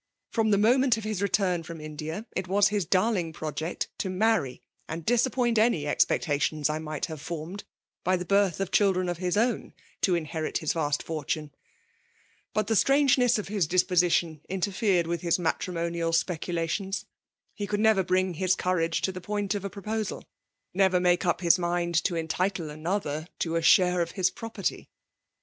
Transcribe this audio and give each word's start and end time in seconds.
From 0.31 0.49
the 0.49 0.57
moment 0.57 0.97
of 0.97 1.03
his 1.03 1.21
return 1.21 1.61
from 1.61 1.79
'India» 1.79 2.25
it 2.35 2.47
was 2.47 2.69
his 2.69 2.87
darling 2.87 3.33
project 3.33 3.87
to 3.99 4.09
marry 4.09 4.63
and 4.89 5.05
disappoint 5.05 5.59
any 5.59 5.85
ex 5.85 6.05
pectations 6.05 6.71
I 6.71 6.79
might 6.79 7.05
have 7.05 7.21
formed, 7.21 7.65
by 8.03 8.15
the 8.17 8.25
birth 8.25 8.59
oC 8.59 8.71
chiidren 8.71 9.11
of 9.11 9.19
his 9.19 9.37
own 9.37 9.75
to 10.01 10.15
inherit 10.15 10.57
his 10.57 10.73
yast 10.73 11.03
fortune; 11.03 11.51
Imt 12.55 12.65
the 12.65 12.75
strangeness 12.75 13.37
of 13.37 13.47
his 13.49 13.67
disposition 13.67 14.41
interfered 14.49 15.05
with 15.05 15.21
his 15.21 15.37
matrimonial 15.37 16.13
speculationsh 16.13 17.05
He 17.53 17.67
could 17.67 17.79
never 17.79 18.03
bring 18.03 18.33
his 18.33 18.55
courage 18.55 19.01
to 19.01 19.11
the 19.11 19.21
point 19.21 19.53
of 19.53 19.63
a 19.63 19.69
pro* 19.69 19.83
pdsal; 19.83 20.23
never 20.73 20.99
make 20.99 21.27
up 21.27 21.41
his 21.41 21.59
mind 21.59 21.93
to 22.05 22.15
entitle 22.17 22.69
aoioth^ 22.69 23.27
to 23.37 23.55
a 23.55 23.61
share 23.61 24.01
of 24.01 24.09
his 24.13 24.31
property. 24.31 24.89